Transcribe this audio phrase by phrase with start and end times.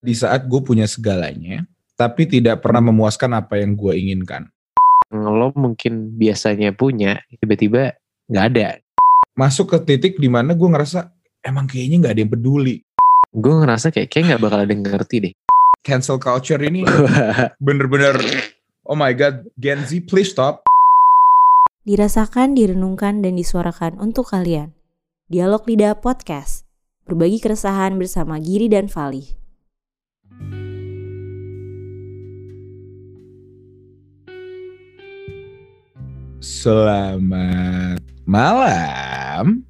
[0.00, 4.48] Di saat gue punya segalanya, tapi tidak pernah memuaskan apa yang gue inginkan.
[5.12, 8.00] Lo mungkin biasanya punya, tiba-tiba
[8.32, 8.80] nggak ada.
[9.36, 11.12] Masuk ke titik di mana gue ngerasa
[11.44, 12.76] emang kayaknya nggak ada yang peduli.
[13.28, 15.34] Gue ngerasa kayak kayak nggak bakal ada yang ngerti deh.
[15.84, 16.80] Cancel culture ini
[17.66, 18.16] bener-bener,
[18.88, 20.64] oh my god, Gen Z please stop.
[21.84, 24.76] Dirasakan, direnungkan, dan disuarakan untuk kalian.
[25.28, 26.68] Dialog Lidah Podcast.
[27.08, 29.39] Berbagi keresahan bersama Giri dan Fali.
[36.40, 39.60] Selamat malam.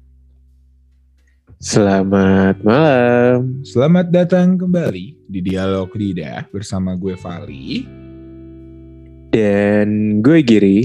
[1.59, 3.59] Selamat malam.
[3.67, 7.83] Selamat datang kembali di Dialog Lidah bersama gue Fali
[9.27, 10.79] Dan gue Giri.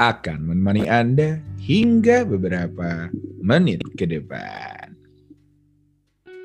[0.00, 3.12] akan menemani Anda hingga beberapa
[3.44, 4.71] menit ke depan.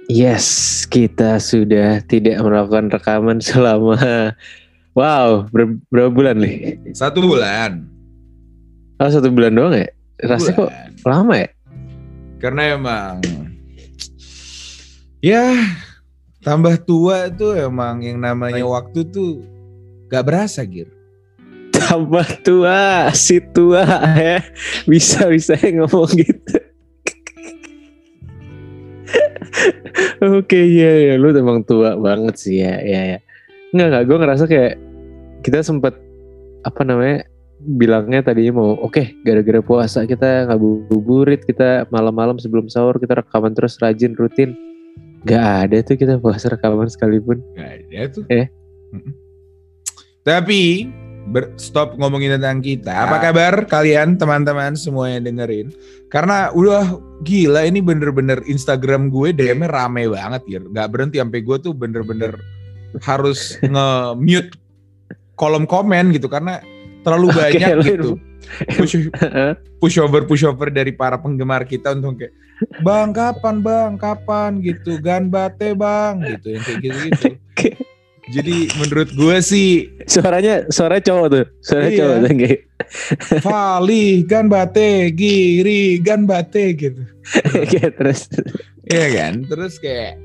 [0.07, 4.31] Yes, kita sudah tidak melakukan rekaman selama
[4.95, 6.79] wow ber berapa bulan nih?
[6.95, 7.83] Satu bulan.
[9.03, 9.91] Oh satu bulan doang ya?
[10.23, 10.71] Rasanya kok
[11.03, 11.49] lama ya?
[12.39, 13.19] Karena emang
[15.19, 15.59] ya
[16.39, 19.43] tambah tua tuh emang yang namanya waktu tuh
[20.07, 20.87] gak berasa Gir.
[21.75, 23.83] Tambah tua, si tua
[24.15, 24.39] ya.
[24.87, 26.36] Bisa bisa ngomong gitu.
[30.39, 33.19] Oke iya ya, lu emang tua banget sih ya, ya ya.
[33.73, 34.73] Enggak enggak, gue ngerasa kayak
[35.45, 35.93] kita sempet
[36.65, 43.17] apa namanya bilangnya tadinya mau oke gara-gara puasa kita ngabuburit kita malam-malam sebelum sahur kita
[43.17, 44.53] rekaman terus rajin rutin
[45.25, 48.23] Gak ada tuh kita puasa rekaman sekalipun Gak ada tuh.
[48.29, 48.45] Eh.
[48.93, 49.13] Mm-mm.
[50.21, 50.87] Tapi
[51.27, 52.91] ber- stop ngomongin tentang kita.
[52.91, 55.71] Apa kabar kalian teman-teman semua yang dengerin?
[56.07, 60.59] Karena udah gila ini bener-bener Instagram gue DM-nya rame banget ya.
[60.61, 62.37] Gak berhenti sampai gue tuh bener-bener
[63.01, 64.53] harus nge-mute
[65.33, 66.61] kolom komen gitu karena
[67.01, 68.11] terlalu banyak lu- gitu.
[68.79, 69.11] Push,
[69.81, 72.31] pushover pushover dari para penggemar kita untuk kayak
[72.79, 73.91] bang kapan bang?
[73.95, 74.51] Kapan?
[74.61, 74.97] gitu.
[74.97, 76.23] Gan bate bang.
[76.23, 77.27] Gitu yang kayak gitu gitu
[78.35, 81.99] jadi menurut gue sih Suaranya suaranya cowok tuh Suaranya Iya.
[81.99, 82.59] cowok tuh kayak
[83.45, 87.01] Fali gan bate giri gan bate gitu.
[87.71, 88.21] Kayak terus.
[88.87, 89.33] Iya kan?
[89.43, 90.15] Terus kayak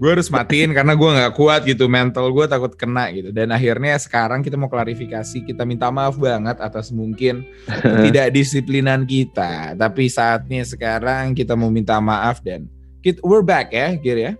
[0.00, 3.32] gue harus matiin karena gue nggak kuat gitu mental gue takut kena gitu.
[3.32, 7.48] Dan akhirnya sekarang kita mau klarifikasi kita minta maaf banget atas mungkin
[8.04, 9.72] tidak disiplinan kita.
[9.76, 12.68] Tapi saatnya sekarang kita mau minta maaf dan
[13.00, 14.32] kita, we're back ya Gir ya?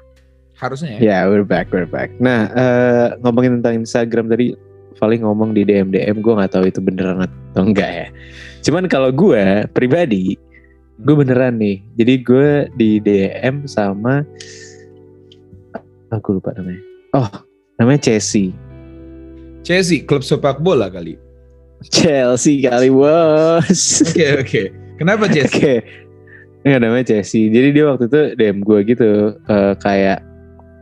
[0.61, 1.01] Harusnya ya?
[1.01, 2.13] Ya, we're back, we're back.
[2.21, 4.53] Nah, eh, ngomongin tentang Instagram tadi,
[5.01, 8.07] paling ngomong di DM DM, gue nggak tahu itu beneran atau enggak ya.
[8.61, 10.37] Cuman kalau gue pribadi,
[11.01, 11.81] gue beneran nih.
[11.97, 14.21] Jadi gue di DM sama,
[16.13, 16.85] aku lupa namanya.
[17.17, 17.29] Oh,
[17.81, 18.53] namanya Chelsea.
[19.65, 21.21] Chelsea klub sepak bola kali
[21.89, 24.05] Chelsea kali bos.
[24.05, 24.63] oke oke
[25.01, 25.33] kenapa Oke.
[25.49, 25.81] Chelsea
[26.61, 27.49] Enggak namanya Chelsea.
[27.49, 30.21] Jadi dia waktu itu DM gue gitu eh, kayak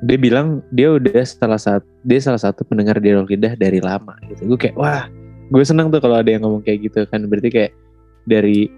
[0.06, 4.54] dia bilang dia udah salah satu dia salah satu pendengar dialog lidah dari lama gitu.
[4.54, 5.10] Gue kayak wah,
[5.50, 7.72] gue seneng tuh kalau ada yang ngomong kayak gitu kan berarti kayak
[8.31, 8.70] dari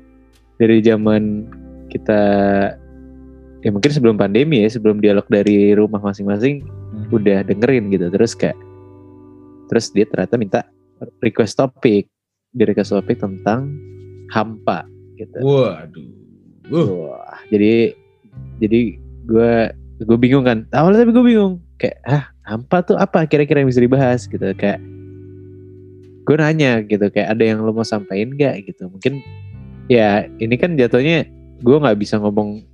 [0.56, 1.44] dari zaman
[1.92, 2.20] kita
[3.60, 6.64] ya mungkin sebelum pandemi ya, sebelum dialog dari rumah masing-masing
[7.12, 8.09] udah dengerin gitu.
[8.09, 8.56] Terus kayak
[9.69, 10.60] terus dia ternyata minta
[11.20, 12.09] request topik,
[12.56, 13.76] di request topik tentang
[14.32, 14.86] hampa
[15.19, 15.38] gitu.
[15.42, 16.09] waduh
[16.70, 17.92] uh, Wah, jadi
[18.62, 19.53] jadi gue
[20.05, 20.65] gue bingung kan.
[20.72, 21.55] Awalnya tapi gue bingung.
[21.77, 24.25] Kayak ah hampa tuh apa kira-kira yang bisa dibahas?
[24.25, 24.43] Gitu.
[24.56, 24.81] Kayak
[26.25, 28.89] gue nanya gitu kayak ada yang lo mau sampaikan gak gitu.
[28.89, 29.21] Mungkin
[29.91, 31.27] ya ini kan jatuhnya
[31.60, 32.65] gue nggak bisa ngomong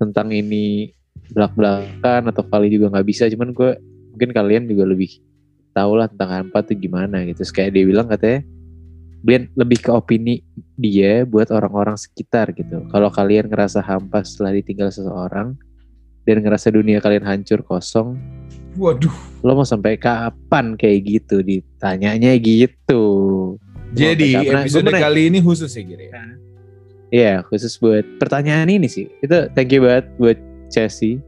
[0.00, 0.90] tentang ini
[1.30, 3.30] belak belakan atau kali juga nggak bisa.
[3.30, 3.78] Cuman gue
[4.14, 5.22] mungkin kalian juga lebih
[5.74, 7.42] tahu lah tentang hampa tuh gimana gitu.
[7.42, 8.42] Terus kayak dia bilang katanya
[9.24, 10.44] Biar lebih ke opini
[10.76, 12.84] dia buat orang-orang sekitar gitu.
[12.92, 15.56] Kalau kalian ngerasa hampa setelah ditinggal seseorang
[16.24, 18.16] dan ngerasa dunia kalian hancur kosong,
[18.80, 19.12] waduh
[19.44, 21.44] lo mau sampai kapan kayak gitu?
[21.44, 23.04] Ditanyanya gitu.
[23.94, 26.24] jadi episode mau kali ini khusus ya Gir ya
[27.14, 29.06] Iya, khusus buat pertanyaan ini sih.
[29.22, 31.22] Itu thank you banget buat Chelsea.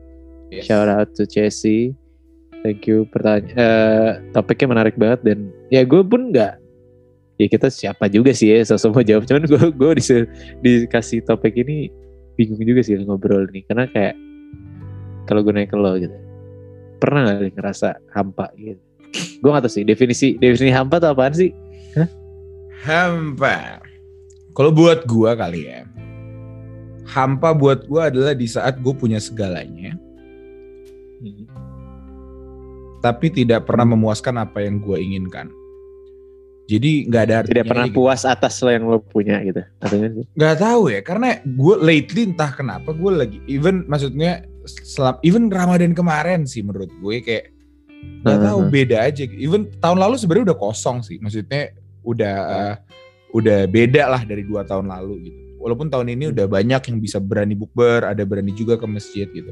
[0.51, 0.67] Yes.
[0.67, 1.95] Shout out to Chelsea.
[2.67, 3.55] Thank you pertanyaan.
[3.55, 5.39] eh, topiknya menarik banget dan
[5.71, 6.59] ya gue pun nggak
[7.37, 9.91] ya kita siapa juga sih ya sosok mau jawab cuman gue gue
[10.65, 11.93] dikasih topik ini
[12.35, 14.15] bingung juga sih ngobrol nih karena kayak
[15.29, 16.15] kalau gue naik ke lo gitu
[17.03, 18.81] pernah gak sih ngerasa hampa gitu
[19.43, 21.51] gue gak tau sih definisi definisi hampa tuh apaan sih
[22.87, 23.83] hampa
[24.57, 25.85] kalau buat gua kali ya
[27.05, 29.99] hampa buat gua adalah di saat gue punya segalanya
[33.07, 35.47] tapi tidak pernah memuaskan apa yang gue inginkan.
[36.67, 37.63] Jadi nggak ada artinya.
[37.63, 37.97] Tidak pernah gitu.
[38.03, 39.63] puas atas lo yang lo punya gitu.
[39.79, 40.25] Artinya sih.
[40.35, 45.93] Nggak tahu ya, karena gue lately entah kenapa gue lagi even maksudnya selap even Ramadan
[45.93, 47.55] kemarin sih menurut gue kayak
[48.23, 48.71] nggak tahu Mhm.
[48.71, 49.23] beda aja.
[49.33, 51.73] Even tahun lalu sebenarnya udah kosong sih, maksudnya
[52.03, 52.75] udah eh,
[53.33, 55.39] udah beda lah dari dua tahun lalu gitu.
[55.59, 59.51] Walaupun tahun ini udah banyak yang bisa berani bukber, ada berani juga ke masjid gitu.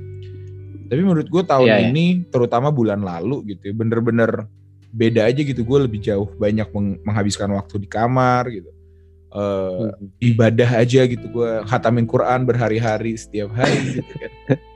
[0.86, 1.86] Tapi menurut gue tahun Iya, iya.
[1.90, 4.46] ini, terutama bulan lalu gitu, ya, bener-bener
[4.92, 5.64] beda aja gitu.
[5.64, 8.70] Gue lebih jauh banyak meng- menghabiskan waktu di kamar gitu.
[9.34, 10.06] Eh, Mhm.
[10.22, 14.30] ibadah aja gitu gue khatamin Quran berhari-hari setiap hari gitu kan.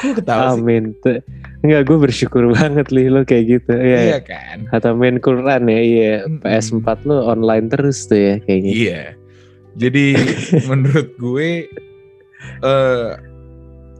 [0.00, 0.60] Kok ketawa sih?
[0.60, 0.84] Amin.
[1.04, 1.20] Tuh.
[1.62, 3.72] Enggak, gue bersyukur banget li lo kayak gitu.
[3.74, 3.84] Iya.
[3.84, 4.18] Iya iya.
[4.24, 4.58] kan?
[4.72, 6.14] Kata main Quran ya, iya.
[6.24, 6.40] Mm-mm.
[6.42, 8.72] PS4 lo online terus tuh ya kayaknya.
[8.72, 9.02] Iya.
[9.76, 10.04] Jadi
[10.70, 11.50] menurut gue
[12.62, 13.10] eh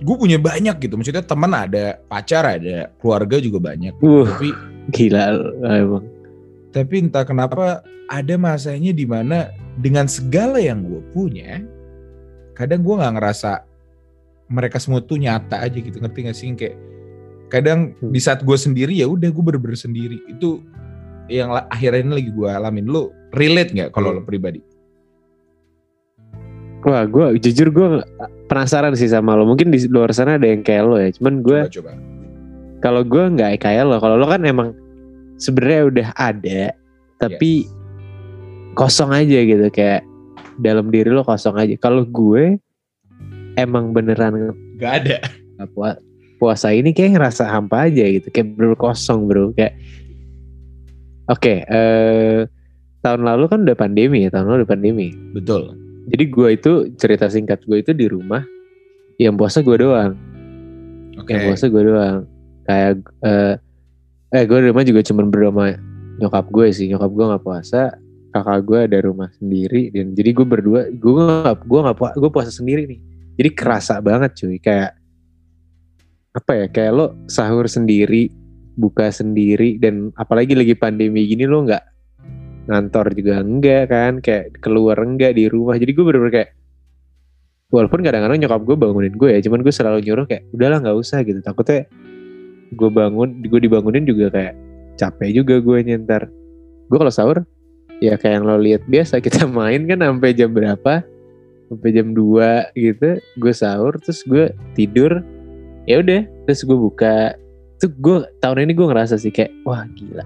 [0.02, 0.98] gue punya banyak gitu.
[0.98, 3.94] Maksudnya teman ada, pacar ada, keluarga juga banyak.
[4.02, 4.50] Uh, Tapi
[4.90, 6.04] gila emang.
[6.74, 11.62] tapi entah kenapa ada masanya di mana dengan segala yang gue punya,
[12.56, 13.62] kadang gue nggak ngerasa
[14.52, 15.96] mereka semua tuh nyata aja gitu.
[15.96, 16.52] Ngerti gak sih?
[16.52, 16.76] Kayak
[17.48, 18.12] kadang Hmm.
[18.12, 20.20] di saat gue sendiri ya udah gue bener-bener sendiri.
[20.28, 20.60] Itu
[21.32, 22.84] yang akhirnya ini lagi gue alamin.
[22.84, 24.20] Lo relate nggak kalau Hmm.
[24.20, 24.60] lo pribadi?
[26.82, 27.88] Wah, gue jujur gue
[28.50, 29.46] penasaran sih sama lo.
[29.46, 31.14] Mungkin di luar sana ada yang kayak lo ya.
[31.14, 31.60] Cuman gue
[32.82, 34.02] kalau gue nggak kayak lo.
[34.02, 34.74] Kalau lo kan emang
[35.38, 36.74] sebenarnya udah ada,
[37.22, 37.70] tapi
[38.74, 40.02] kosong aja gitu kayak
[40.58, 41.78] dalam diri lo kosong aja.
[41.78, 42.58] Kalau gue
[43.56, 45.16] emang beneran Gak ada.
[45.58, 46.00] nggak pua-
[46.36, 49.78] puasa ini kayak ngerasa hampa aja gitu kayak bener kosong bro kayak
[51.30, 52.48] oke eh
[53.02, 55.74] tahun lalu kan udah pandemi ya tahun lalu udah pandemi Betul.
[56.10, 58.42] jadi gue itu cerita singkat gue itu di rumah
[59.18, 60.18] yang puasa gue doang
[61.14, 61.30] Oke.
[61.30, 62.26] yang puasa gue doang
[62.66, 63.54] kayak eh
[64.32, 65.66] eh gue di rumah juga cuman berdua sama
[66.18, 67.82] nyokap gue sih nyokap gue nggak puasa
[68.32, 72.30] kakak gue ada rumah sendiri dan jadi gue berdua gue nggak gue nggak puasa gue
[72.32, 73.00] puasa sendiri nih
[73.38, 74.58] jadi kerasa banget cuy.
[74.60, 74.98] Kayak
[76.32, 78.32] apa ya kayak lo sahur sendiri
[78.72, 81.84] buka sendiri dan apalagi lagi pandemi gini lo nggak
[82.72, 84.12] ngantor juga enggak kan?
[84.24, 85.76] Kayak keluar enggak di rumah.
[85.76, 86.50] Jadi gue bener-bener kayak
[87.72, 91.24] walaupun kadang-kadang nyokap gue bangunin gue ya cuman gue selalu nyuruh kayak udahlah nggak usah
[91.24, 91.40] gitu.
[91.40, 91.88] Takutnya
[92.72, 94.54] gue bangun gue dibangunin juga kayak
[94.96, 96.28] capek juga gue nyentar
[96.88, 97.44] gue kalau sahur
[98.00, 101.04] ya kayak yang lo lihat biasa kita main kan sampai jam berapa
[101.72, 105.24] sampai jam 2 gitu gue sahur terus gue tidur
[105.88, 107.34] ya udah terus gue buka.
[107.82, 110.22] Tuh gue tahun ini gue ngerasa sih kayak wah gila.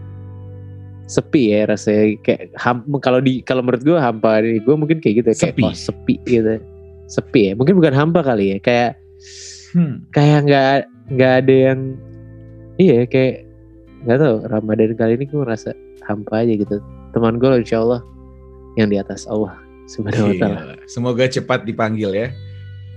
[1.06, 5.22] Sepi ya rasanya kayak ham, kalau di kalau menurut gue hampa di gue mungkin kayak
[5.22, 5.62] gitu ya, kayak Sepi.
[5.64, 6.54] oh, sepi gitu.
[7.06, 8.93] Sepi ya mungkin bukan hampa kali ya kayak
[9.76, 10.08] Hmm.
[10.14, 11.81] kayak nggak nggak ada yang
[12.81, 13.44] iya kayak
[14.08, 15.70] nggak tahu Ramadan kali ini gue ngerasa
[16.06, 16.76] hampa aja gitu.
[17.12, 18.00] Teman gue insya Allah
[18.76, 20.74] yang di atas Allah subhanahu wa taala Gila.
[20.86, 22.28] Semoga cepat dipanggil ya.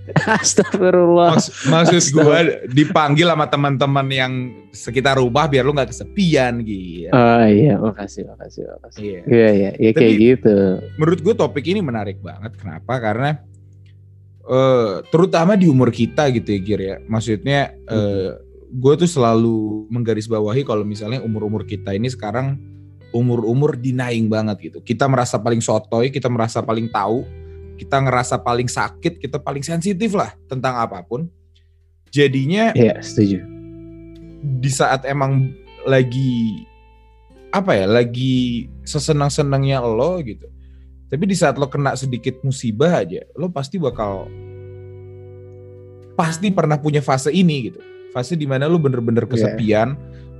[0.41, 4.33] astagfirullah Maks- maksud gue dipanggil sama teman-teman yang
[4.73, 7.13] sekitar rumah biar lu nggak kesepian gitu.
[7.13, 9.21] oh iya makasih makasih makasih Iya.
[9.29, 10.57] iya iya ya kayak gitu
[10.97, 12.57] Menurut gue topik ini menarik banget.
[12.57, 12.97] Kenapa?
[12.97, 13.37] Karena
[14.49, 16.95] eh terutama di umur kita gitu ya Gir ya.
[17.05, 18.29] Maksudnya eh
[18.69, 22.57] gue tuh selalu menggarisbawahi kalau misalnya umur-umur kita ini sekarang
[23.15, 24.79] umur-umur denying banget gitu.
[24.83, 27.25] Kita merasa paling sotoy, kita merasa paling tahu,
[27.79, 31.25] kita ngerasa paling sakit, kita paling sensitif lah tentang apa pun.
[32.09, 33.59] Jadinya iya setuju
[34.39, 35.51] di saat emang
[35.83, 36.63] lagi
[37.51, 40.47] apa ya lagi sesenang-senangnya lo gitu
[41.09, 44.29] tapi di saat lo kena sedikit musibah aja lo pasti bakal
[46.13, 47.79] pasti pernah punya fase ini gitu
[48.13, 49.31] fase di mana lo bener-bener Iya.
[49.31, 49.89] kesepian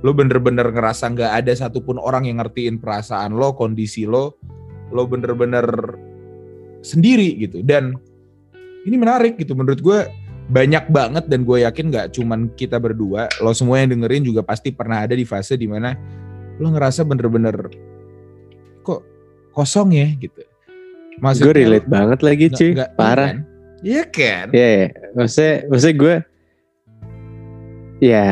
[0.00, 4.40] lo bener-bener ngerasa nggak ada satupun orang yang ngertiin perasaan lo kondisi lo
[4.90, 5.66] lo bener-bener
[6.80, 7.60] sendiri gitu.
[7.60, 7.94] Dan
[8.88, 10.08] ini menarik gitu menurut gue
[10.50, 14.74] banyak banget dan gue yakin nggak cuman kita berdua lo semua yang dengerin juga pasti
[14.74, 15.94] pernah ada di fase di mana
[16.58, 17.70] lo ngerasa bener-bener
[18.82, 19.00] kok
[19.54, 20.42] kosong ya gitu.
[21.20, 22.72] Gue relate banget lagi cuy.
[22.72, 23.44] nggak- parah.
[23.84, 24.48] iya kan?
[24.56, 24.86] Iya, ya.
[25.12, 26.14] maksudnya, maksudnya gue,
[28.00, 28.26] ya,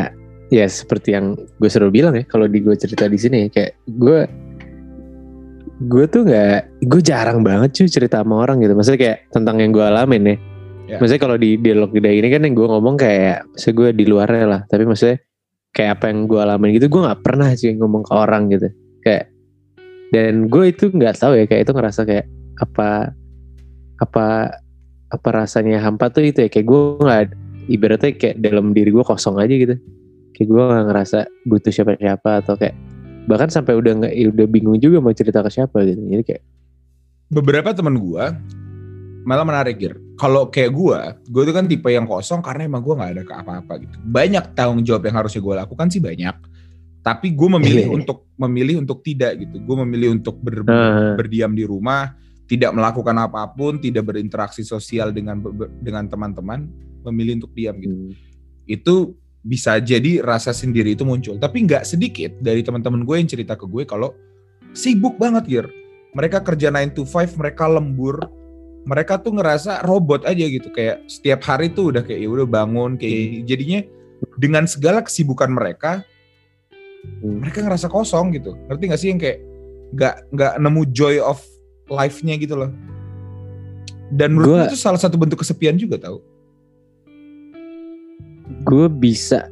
[0.49, 3.73] ya seperti yang gue selalu bilang ya, kalau di gue cerita di sini ya, kayak
[3.97, 4.21] gue,
[5.89, 9.71] gue tuh nggak, gue jarang banget cuy cerita sama orang gitu, maksudnya kayak tentang yang
[9.73, 10.37] gue alamin ya.
[10.89, 10.97] Ya.
[10.97, 14.45] Maksudnya kalau di dialog gede ini kan yang gue ngomong kayak, maksudnya gue di luarnya
[14.49, 15.21] lah, tapi maksudnya
[15.77, 18.69] kayak apa yang gue alamin gitu, gue nggak pernah sih ngomong ke orang gitu,
[19.05, 19.29] kayak,
[20.17, 22.27] dan gue itu nggak tahu ya, kayak itu ngerasa kayak
[22.57, 23.13] apa,
[24.01, 24.27] apa
[25.09, 26.49] apa rasanya hampa tuh itu ya.
[26.53, 27.23] Kayak gue nggak
[27.73, 29.77] ibaratnya kayak dalam diri gue kosong aja gitu
[30.39, 32.79] kayak gue nggak ngerasa butuh siapa-siapa atau kayak
[33.27, 36.43] bahkan sampai udah nggak ya udah bingung juga mau cerita ke siapa gitu jadi kayak
[37.29, 38.33] beberapa teman gua
[39.29, 39.95] malah menarik Gir.
[40.17, 43.35] Kalau kayak gua, gua itu kan tipe yang kosong karena emang gua nggak ada ke
[43.37, 43.97] apa-apa gitu.
[44.01, 46.33] Banyak tanggung jawab yang harusnya gua lakukan sih banyak.
[47.05, 47.95] Tapi gue memilih Iya.
[47.95, 49.63] untuk memilih untuk tidak gitu.
[49.65, 50.67] Gue memilih untuk ber-
[51.17, 52.13] berdiam di rumah,
[52.45, 55.41] tidak melakukan apa pun, tidak berinteraksi sosial dengan
[55.81, 56.69] dengan teman-teman,
[57.09, 57.97] memilih untuk diam gitu.
[57.97, 58.13] hmm,
[58.69, 58.95] Itu
[59.49, 61.41] bisa jadi rasa sendiri itu muncul.
[61.41, 64.13] Tapi nggak sedikit dari teman-teman gue yang cerita ke gue kalau
[64.77, 65.67] sibuk banget Gir.
[66.13, 68.29] Mereka kerja 9 to 5, mereka lembur,
[68.89, 72.97] mereka tuh ngerasa robot aja gitu kayak setiap hari tuh udah kayak ya udah bangun
[72.97, 73.45] kayak gini.
[73.45, 73.81] jadinya
[74.41, 76.01] dengan segala kesibukan mereka
[77.21, 77.45] hmm.
[77.45, 79.39] mereka ngerasa kosong gitu ngerti gak sih yang kayak
[79.93, 81.41] nggak nggak nemu joy of
[81.93, 82.73] life-nya gitu loh
[84.13, 86.25] dan menurut Gua- gue itu salah satu bentuk kesepian juga tau
[88.67, 89.47] gue bisa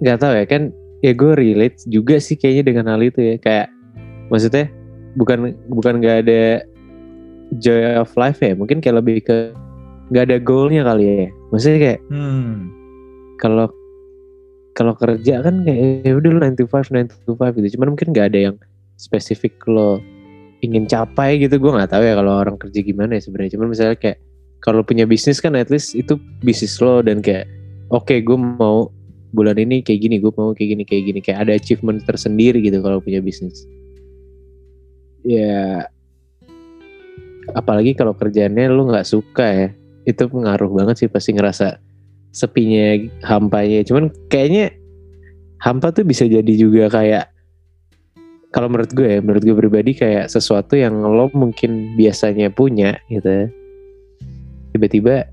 [0.00, 0.62] nggak tahu ya kan
[1.04, 3.68] ya gue relate juga sih kayaknya dengan hal itu ya kayak
[4.32, 4.68] maksudnya
[5.18, 6.64] bukan bukan nggak ada
[7.58, 9.52] joy of life ya mungkin kayak lebih ke
[10.10, 12.54] nggak ada goalnya kali ya maksudnya kayak hmm.
[13.38, 13.66] kalau
[14.74, 17.88] kalau kerja kan kayak ya udah lu 9 to 5 9 to 5 gitu cuman
[17.94, 18.56] mungkin nggak ada yang
[19.00, 19.98] spesifik lo
[20.60, 23.96] ingin capai gitu gue nggak tahu ya kalau orang kerja gimana ya sebenarnya cuman misalnya
[23.96, 24.18] kayak
[24.60, 27.48] kalau punya bisnis kan at least itu bisnis lo dan kayak
[27.90, 28.88] oke gue mau
[29.30, 31.20] bulan ini kayak gini gue mau kayak gini kayak gini.
[31.22, 33.66] Kayak ada achievement tersendiri gitu kalau punya bisnis.
[35.26, 35.86] Ya
[37.52, 39.68] apalagi kalau kerjaannya lu nggak suka ya
[40.06, 41.78] itu pengaruh banget sih pasti ngerasa
[42.30, 43.82] sepinya hampanya.
[43.84, 44.74] Cuman kayaknya
[45.60, 47.28] hampa tuh bisa jadi juga kayak
[48.50, 53.46] kalau menurut gue ya menurut gue pribadi kayak sesuatu yang lo mungkin biasanya punya gitu
[54.74, 55.30] tiba-tiba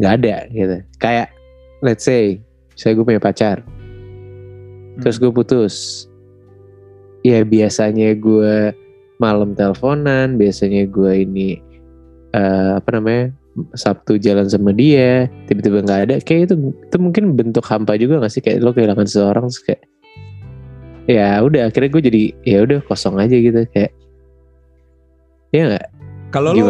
[0.00, 0.76] nggak ada gitu.
[0.96, 1.39] Kayak
[1.80, 2.40] let's say
[2.76, 3.64] saya gue punya pacar.
[5.00, 6.06] Terus gue putus.
[7.20, 8.72] Ya biasanya gue
[9.20, 11.60] malam teleponan biasanya gue ini
[12.32, 13.36] eh, apa namanya
[13.76, 16.16] Sabtu jalan sama dia tiba-tiba nggak ada.
[16.24, 18.40] Kayak itu itu mungkin bentuk hampa juga gak sih?
[18.40, 19.82] Kayak lo kehilangan seseorang terus kayak
[21.10, 23.92] ya udah akhirnya gue jadi ya udah kosong aja gitu kayak.
[25.50, 25.86] Ya nggak?
[26.30, 26.62] Kalau lo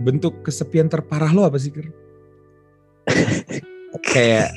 [0.00, 1.74] bentuk kesepian terparah lo apa sih?
[3.98, 4.50] kayak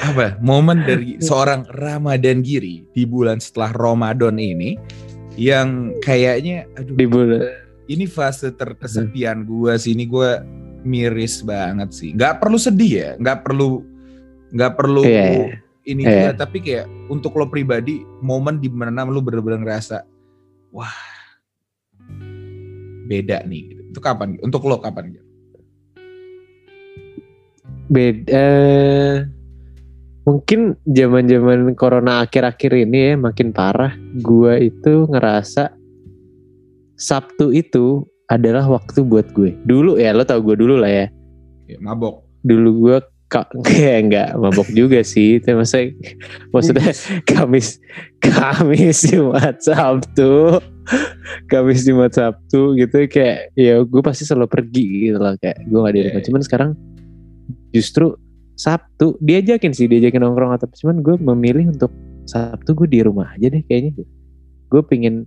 [0.00, 4.78] apa momen dari seorang Ramadan Giri di bulan setelah Ramadan ini
[5.34, 7.42] yang kayaknya aduh di bulan
[7.90, 10.30] ini fase terkesepian gue sih ini gue
[10.86, 13.82] miris banget sih nggak perlu sedih ya nggak perlu
[14.54, 15.56] nggak perlu Iya, iya.
[15.86, 16.10] ini Iya.
[16.10, 20.06] juga tapi kayak untuk lo pribadi momen di mana lo bener-bener ngerasa
[20.70, 20.94] wah
[23.10, 23.82] beda nih gitu.
[23.90, 25.26] itu kapan untuk lo kapan gitu?
[27.90, 28.46] Beda
[30.22, 33.92] mungkin zaman-zaman corona akhir-akhir ini ya makin parah.
[34.22, 35.74] Gua itu ngerasa
[36.94, 39.56] Sabtu itu adalah waktu buat gue.
[39.64, 41.06] Dulu ya lo tau gue dulu lah ya.
[41.66, 42.22] Ya, mabok.
[42.44, 45.40] Dulu gue ka- kayak nggak mabok juga sih.
[45.40, 45.96] Itu maksudnya
[46.52, 46.92] maksudnya
[47.30, 47.80] Kamis
[48.20, 50.60] Kamis Jumat Sabtu.
[51.48, 55.94] Kamis Jumat Sabtu gitu kayak ya gue pasti selalu pergi gitu loh kayak gue gak
[55.94, 56.26] di rumah Iya.
[56.26, 56.70] cuman sekarang
[57.70, 58.14] justru
[58.54, 61.88] Sabtu diajakin sih diajakin nongkrong atau cuman gue memilih untuk
[62.28, 64.10] Sabtu gue di rumah aja deh kayaknya gitu.
[64.70, 65.24] gue pingin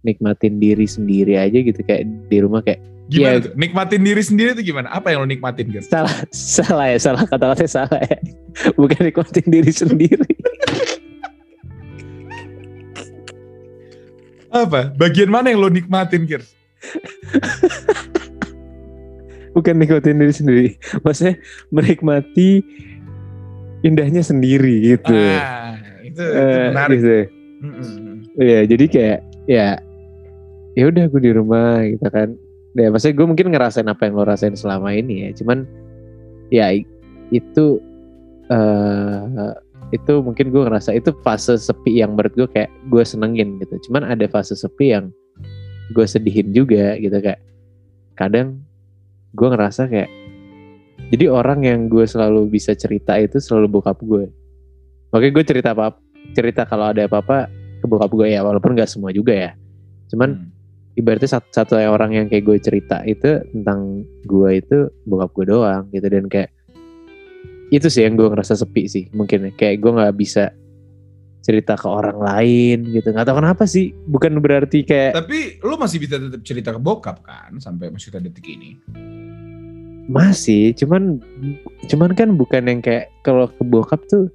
[0.00, 3.44] nikmatin diri sendiri aja gitu kayak di rumah kayak gimana Ya.
[3.48, 3.52] tuh?
[3.58, 4.86] Nikmatin diri sendiri tuh gimana?
[4.92, 8.18] Apa yang lo nikmatin gitu salah salah ya salah kata-katanya salah ya.
[8.78, 10.30] Bukan nikmatin diri sendiri.
[14.50, 14.90] Apa?
[14.94, 16.42] Bagian mana yang lo nikmatin Kir
[19.56, 20.68] bukan nikmatin diri sendiri
[21.04, 21.38] maksudnya
[21.74, 22.62] menikmati
[23.80, 25.74] indahnya sendiri gitu ah
[26.10, 27.16] itu, itu Eh, menarik gitu.
[27.60, 28.14] Mm-mm.
[28.40, 29.68] Iya, jadi kayak ya
[30.78, 32.34] ya udah gue di rumah gitu kan.
[32.78, 35.30] Ya maksudnya gue mungkin ngerasain apa yang lo rasain selama ini ya.
[35.36, 35.68] Cuman
[36.48, 36.66] ya
[37.30, 37.66] itu
[38.50, 39.54] eh
[39.90, 43.90] itu mungkin gue ngerasa itu fase sepi yang menurut gue kayak gue senengin gitu.
[43.90, 45.12] Cuman ada fase sepi yang
[45.92, 47.42] gue sedihin juga gitu kayak
[48.14, 48.62] kadang
[49.34, 50.10] gue ngerasa kayak
[51.10, 54.30] jadi orang yang gue selalu bisa cerita itu selalu bokap gue.
[55.10, 55.98] Makanya gue cerita apa
[56.34, 59.50] cerita kalau ada apa-apa ke bokap gue ya walaupun gak semua juga ya
[60.10, 60.50] cuman Hmm.
[60.98, 65.88] ibaratnya satu, satu orang yang kayak gue cerita itu tentang gue itu bokap gue doang
[65.94, 66.50] gitu dan kayak
[67.70, 69.50] itu sih yang gue ngerasa sepi sih mungkin ya.
[69.54, 70.50] kayak gue nggak bisa
[71.40, 76.02] cerita ke orang lain gitu nggak tahu kenapa sih bukan berarti kayak tapi lo masih
[76.02, 78.76] bisa tetap cerita ke bokap kan sampai masih detik ini
[80.10, 81.22] masih cuman
[81.86, 84.26] cuman kan bukan yang kayak kalau ke bokap tuh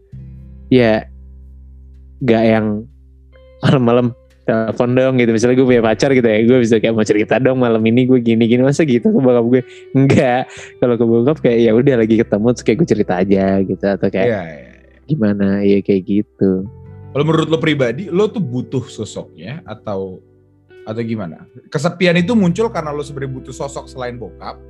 [0.72, 1.03] ya
[2.24, 2.88] gak yang
[3.60, 4.15] malam-malam
[4.46, 5.36] telepon dong gitu.
[5.36, 8.24] Misalnya gue punya pacar gitu ya gue bisa kayak mau cerita dong malam ini gue
[8.24, 9.62] gini gini masa gitu ke bokap gue?
[9.91, 10.48] Enggak
[10.79, 14.08] kalau ke bokap kayak ya udah lagi ketemu terus kayak gue cerita aja gitu atau
[14.08, 14.72] kayak Iya, iya.
[15.10, 16.63] gimana ya kayak gitu.
[17.12, 20.24] Kalau menurut lo pribadi, lo tuh butuh sosoknya atau
[20.86, 21.50] atau gimana?
[21.67, 24.62] Kesepian itu muncul karena lo sebenarnya butuh sosok selain bokap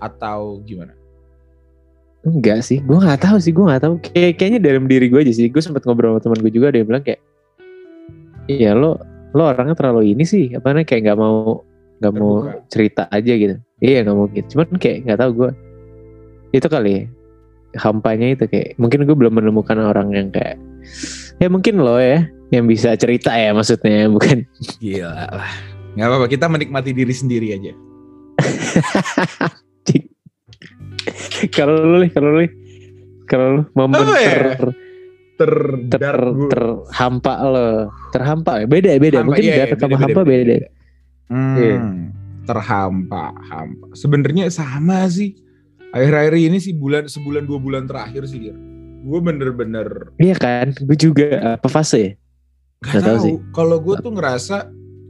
[0.00, 0.96] atau gimana?
[2.20, 3.94] enggak sih gue nggak tahu sih gue nggak tahu.
[4.12, 5.48] Kayak kayaknya dalam diri gue aja sih.
[5.48, 7.20] Gue sempat ngobrol sama teman gue juga yang bilang kayak
[8.50, 9.00] iya lo
[9.32, 10.52] lo orangnya terlalu ini sih.
[10.52, 11.64] Apa namanya kayak nggak mau
[12.00, 12.32] nggak mau
[12.68, 13.56] cerita aja gitu.
[13.80, 15.50] Iya nggak mungkin cuman kayak nggak tahu gue
[16.50, 17.02] itu kali ya
[17.78, 20.58] hampanya itu kayak mungkin gue belum menemukan orang yang kayak
[21.38, 24.42] ya mungkin lo ya yang bisa cerita ya maksudnya bukan?
[24.82, 25.52] Gila lah.
[25.94, 27.72] Gak apa-apa, kita menikmati diri sendiri aja.
[31.56, 32.52] kalau lu nih kalau lu nih
[33.24, 34.30] kalau lu momen Apa ya?
[34.30, 34.68] ter
[35.40, 35.56] Ter,
[35.88, 36.52] ter, gue.
[36.52, 40.20] terhampa lo terhampa ya beda ya beda Hampa, mungkin iya, iya, dark sama beda, hampa
[40.20, 40.68] beda, beda, beda.
[41.30, 41.76] Hmm, Iya.
[42.42, 43.86] terhampa, hampa.
[43.94, 45.32] Sebenarnya sama sih.
[45.90, 48.54] Akhir-akhir ini sih bulan sebulan dua bulan terakhir sih dia.
[49.00, 52.12] Gue bener-bener iya kan gue juga apa fase ya
[52.82, 53.24] gak tahu tahu.
[53.24, 53.34] sih.
[53.50, 54.56] Kalau gue tuh ngerasa,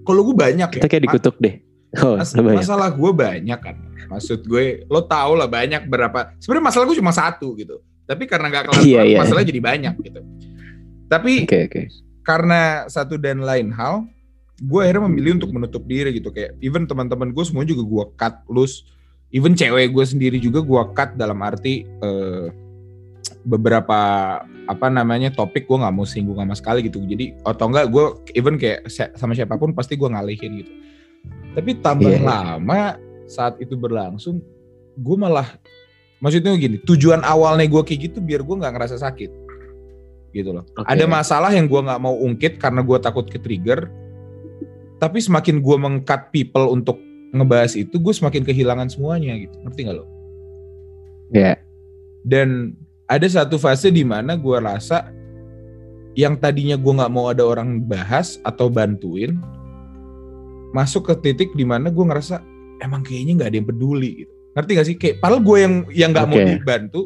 [0.01, 0.91] kalau gue banyak kita ya.
[0.91, 1.59] kayak dikutuk deh
[2.05, 3.77] oh Mas- lu banyak masalah gue banyak kan.
[4.11, 6.35] Maksud gue, lo tau lah banyak berapa.
[6.43, 7.79] Sebenarnya masalah gue cuma satu gitu.
[8.11, 9.19] Tapi karena nggak kelar Iya, iya.
[9.23, 10.21] masalahnya jadi banyak gitu.
[11.07, 11.83] Tapi oke oke
[12.21, 14.07] karena satu dan lain hal,
[14.61, 16.31] gue akhirnya memilih untuk menutup diri gitu.
[16.31, 18.85] Kayak even teman-teman gue semua juga gue cut loose.
[19.31, 22.47] Even cewek gue sendiri juga gue cut dalam arti eh,
[23.47, 23.99] beberapa
[24.69, 27.03] apa namanya topik gue nggak mau singgung sama sekali gitu.
[27.03, 28.05] Jadi atau enggak gue
[28.37, 30.73] even kayak sama siapa pun pasti gue ngalihin gitu.
[31.51, 32.23] Tapi tambah iya.
[32.23, 32.97] lama
[33.27, 34.39] saat itu berlangsung,
[34.99, 35.59] gue malah
[36.23, 39.31] maksudnya gini, tujuan awalnya gue kayak gitu biar gue nggak ngerasa sakit,
[40.37, 40.65] gitu loh.
[40.79, 40.87] Oke.
[40.87, 43.91] Ada masalah yang gue nggak mau ungkit karena gue takut ke trigger.
[45.01, 47.01] Tapi semakin gue mengkat people untuk
[47.33, 49.57] ngebahas itu, gue semakin kehilangan semuanya gitu.
[49.65, 50.05] Ngerti gak lo?
[51.31, 51.55] ya
[52.27, 52.75] Dan
[53.07, 55.09] ada satu fase di mana gue rasa
[56.19, 59.39] yang tadinya gue nggak mau ada orang bahas atau bantuin,
[60.71, 62.43] masuk ke titik di mana gue ngerasa
[62.81, 64.33] emang kayaknya nggak ada yang peduli gitu.
[64.51, 64.97] Ngerti gak sih?
[64.99, 66.51] Kayak padahal gue yang yang nggak mau Oke.
[66.59, 67.01] dibantu,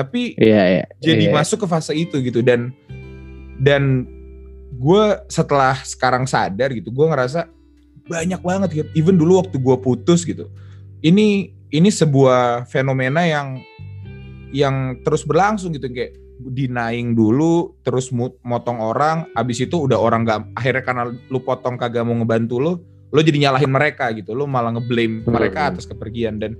[0.00, 1.34] tapi iya iya jadi iya.
[1.34, 2.70] masuk ke fase itu gitu dan
[3.60, 4.06] dan
[4.80, 7.50] gue setelah sekarang sadar gitu gue ngerasa
[8.08, 10.48] banyak banget gitu even dulu waktu gue putus gitu
[11.04, 13.60] ini ini sebuah fenomena yang
[14.50, 18.08] yang terus berlangsung gitu kayak denying dulu terus
[18.40, 22.72] motong orang abis itu udah orang gak akhirnya karena lu potong kagak mau ngebantu lu
[23.10, 25.34] lo jadi nyalahin mereka gitu lo malah ngeblame Hmm.
[25.34, 26.38] mereka atas kepergian.
[26.38, 26.54] Dan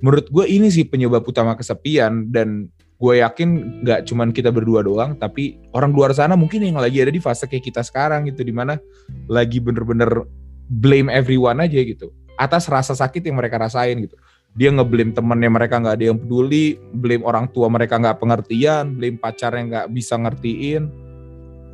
[0.00, 2.28] menurut gue ini sih penyebab utama kesepian.
[2.28, 2.68] Dan
[3.00, 7.08] gue yakin nggak cuman kita berdua doang tapi orang luar sana mungkin yang lagi ada
[7.08, 8.76] di fase kayak kita sekarang gitu di mana
[9.24, 10.28] lagi bener-bener
[10.68, 12.12] blame everyone aja gitu.
[12.36, 14.20] Atas rasa sakit yang mereka rasain gitu.
[14.52, 19.16] Dia ngeblame temennya mereka nggak ada yang peduli blame orang tua mereka nggak pengertian blame
[19.16, 20.82] pacarnya nggak bisa ngertiin.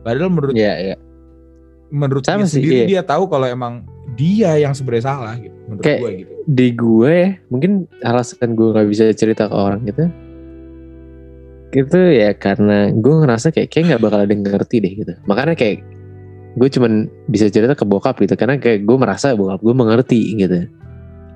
[0.07, 0.97] Padahal menurut iya iya.
[1.91, 2.87] menurut Sama dia sih, sendiri iya.
[2.87, 3.83] dia tahu kalau emang
[4.17, 6.33] dia yang sebenarnya salah gitu menurut Kayak- gue gitu.
[6.47, 10.09] di gue ya, mungkin alasan gue nggak bisa cerita ke orang gitu.
[11.71, 15.13] Itu ya karena gue ngerasa kayak kayak nggak bakal ada yang ngerti deh gitu.
[15.27, 15.85] Makanya kayak
[16.57, 16.93] gue cuman
[17.29, 20.71] bisa cerita ke bokap gitu karena kayak gue merasa bokap gue mengerti gitu.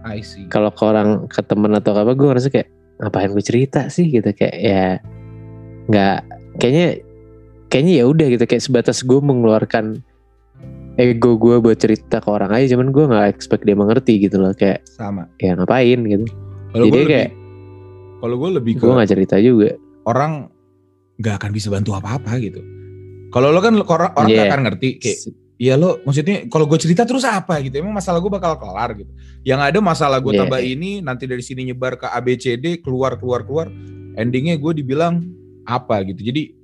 [0.00, 0.48] I see.
[0.48, 2.68] Kalau ke orang ke temen atau apa gue ngerasa kayak
[3.04, 4.08] ngapain gue cerita sih?
[4.08, 4.86] gitu kayak ya
[5.90, 6.18] nggak
[6.56, 6.88] kayaknya
[7.68, 10.00] kayaknya ya udah gitu kayak sebatas gue mengeluarkan
[10.96, 14.52] ego gue buat cerita ke orang aja cuman gue nggak expect dia mengerti gitu loh
[14.52, 16.26] kayak sama ya ngapain gitu
[16.70, 17.32] kalau Jadi kayak-
[18.20, 19.74] kalau gue lebih ke gue nggak cerita juga
[20.04, 20.50] orang
[21.16, 22.64] nggak akan bisa bantu apa-apa gitu.
[23.28, 24.52] Kalau lo kan orang orang nggak Iya.
[24.52, 25.18] akan ngerti kayak
[25.60, 27.76] ya lo maksudnya kalau gue cerita terus apa gitu.
[27.76, 29.12] Emang masalah gue bakal kelar gitu.
[29.44, 30.40] Yang ada masalah gue Iya.
[30.44, 33.68] tambah ini nanti dari sini nyebar ke ABCD keluar keluar keluar.
[34.16, 35.20] Endingnya gue dibilang
[35.64, 36.24] apa gitu.
[36.24, 36.56] Jadi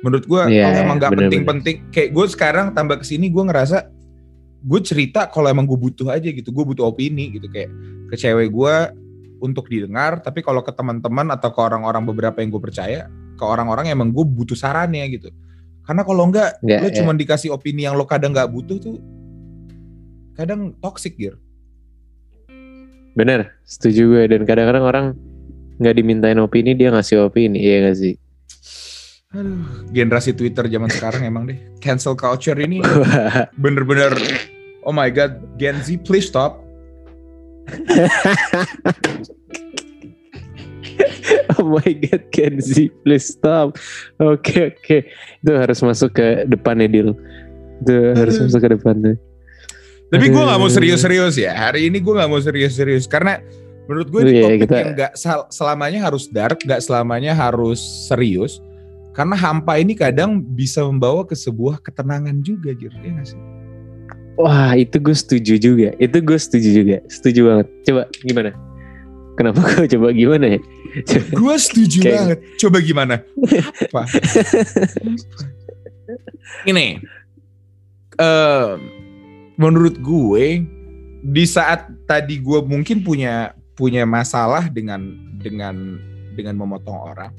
[0.00, 1.20] menurut gue Iya, kalau emang bener-bener.
[1.28, 3.88] penting-penting kayak gue sekarang tambah ke sini gue ngerasa
[4.66, 6.50] gue cerita kalau emang gue butuh aja gitu.
[6.50, 7.70] Gue butuh opini gitu kayak
[8.06, 8.74] ke cewek gue
[9.36, 13.04] untuk didengar tapi kalau ke teman-teman atau ke orang-orang beberapa yang gue percaya
[13.36, 15.28] ke orang-orang emang gue butuh sarannya gitu
[15.84, 16.94] karena kalau enggak Nggak, lo ya.
[16.96, 18.96] cuma dikasih opini yang lo kadang nggak butuh tuh
[20.32, 21.36] kadang toxic gitu
[23.12, 25.06] bener setuju gue dan kadang-kadang orang
[25.80, 28.14] nggak dimintain opini dia ngasih opini iya gak sih
[29.36, 31.58] Aduh, generasi Twitter zaman sekarang emang deh.
[31.76, 32.80] Cancel culture ini
[33.62, 34.16] bener-bener
[34.80, 36.56] oh my god Gen Z please stop.
[41.56, 43.76] Oh my god Kenzi please stop.
[44.16, 44.96] Oke oke.
[45.40, 47.10] Itu harus masuk ke depannya deal
[47.76, 49.14] itu harus masuk ke depannya.
[50.08, 51.52] Tapi gue nggak mau serius-serius ya.
[51.52, 53.04] Hari ini gue nggak mau serius-serius.
[53.04, 53.36] Karena
[53.84, 57.80] menurut gue Oh ini iya, topik kita- yang sel- selamanya harus dark, nggak selamanya harus
[58.08, 58.60] serius.
[59.16, 62.76] Karena hampa ini kadang bisa membawa ke sebuah ketenangan juga.
[62.76, 63.40] Iya nggak sih?
[64.36, 68.50] wah itu gue setuju juga itu gue setuju juga setuju banget coba gimana
[69.32, 70.60] kenapa gue coba gimana ya
[71.32, 72.38] Gue setuju Kayak- banget.
[72.56, 73.14] Coba gimana?
[73.84, 74.02] Apa?
[76.64, 77.00] Ini,
[78.16, 78.68] eh
[79.56, 80.64] menurut gue
[81.20, 85.04] di saat tadi gue mungkin punya punya masalah dengan
[85.36, 86.00] dengan
[86.32, 87.32] dengan memotong orang,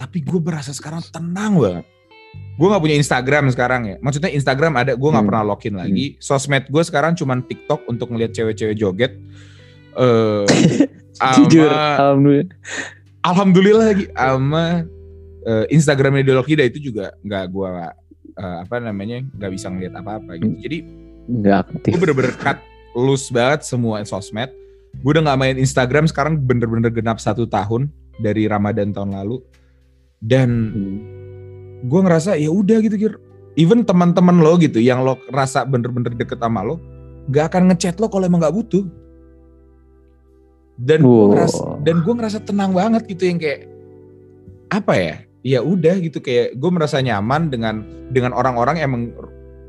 [0.00, 1.84] tapi gue berasa sekarang tenang banget.
[2.56, 3.96] Gue nggak punya Instagram sekarang ya.
[4.00, 5.28] Maksudnya Instagram ada, gue nggak Hmm.
[5.28, 6.16] pernah login lagi.
[6.16, 9.12] Sosmed gue sekarang cuman TikTok untuk ngeliat cewek-cewek joget.
[9.92, 10.46] Eh,
[11.36, 12.48] jujur alhamdulillah
[13.20, 14.86] alhamdulillah lagi sama
[15.42, 17.90] eh, Instagramnya Ideologida itu juga nggak gua
[18.30, 20.54] eh, apa namanya nggak bisa ngeliat apa-apa gitu.
[20.54, 20.62] Hmm.
[20.62, 20.78] Jadi
[21.30, 22.58] nggak aktif gue bener-bener cut
[22.94, 24.48] loose banget semua sosmed.
[25.02, 29.42] Gue udah nggak main Instagram sekarang bener-bener genap satu tahun dari Ramadan tahun lalu.
[30.20, 30.96] Dan Hmm.
[31.88, 33.14] gue ngerasa ya udah gitu Gir.
[33.56, 36.78] Even teman-teman lo gitu yang lo rasa bener-bener deket sama lo,
[37.32, 38.84] gak akan ngechat lo kalau emang nggak butuh.
[40.80, 43.68] Dan gue ngerasa dan gue ngerasa tenang banget gitu yang kayak
[44.72, 45.14] apa ya?
[45.40, 49.04] Ya udah gitu kayak gue merasa nyaman dengan dengan orang-orang yang emang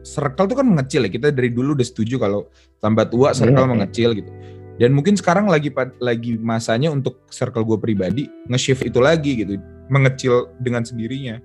[0.04, 1.12] circle tuh kan mengecil ya.
[1.12, 2.48] Kita dari dulu udah setuju kalau
[2.80, 3.74] tambah tua circle Iya, iya.
[3.76, 4.32] mengecil gitu.
[4.80, 5.68] Dan mungkin sekarang lagi
[6.00, 9.60] lagi masanya untuk circle gue pribadi nge-shift itu lagi gitu,
[9.92, 11.38] mengecil dengan sendirinya.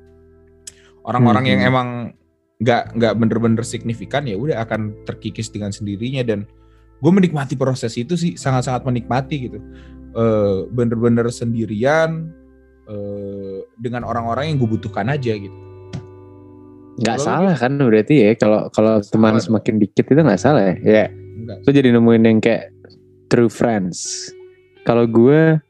[1.03, 1.71] Orang-orang yang Mhm.
[1.71, 1.89] emang
[2.57, 6.49] nggak nggak bener-bener signifikan ya udah akan terkikis dengan sendirinya dan
[6.97, 9.59] gue menikmati proses itu sih sangat-sangat menikmati gitu.
[10.17, 12.33] Eh, bener-bener sendirian
[12.89, 15.59] eh, dengan orang-orang yang gue butuhkan aja gitu.
[16.97, 20.75] nggak salah kan berarti ya kalau kalau teman Salah semakin dikit itu nggak salah ya
[20.81, 21.05] ya
[21.61, 22.73] lu jadi nemuin yang kayak
[23.29, 24.31] true friends
[24.89, 25.61] kalau gue